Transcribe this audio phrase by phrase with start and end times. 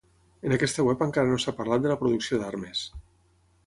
[0.47, 2.87] En aquesta web encara no s'ha parlat de la producció d'armes.